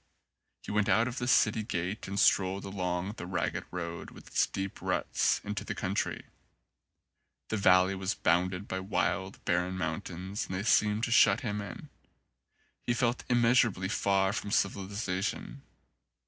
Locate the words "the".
1.19-1.27, 3.17-3.27, 5.63-5.75, 7.49-7.57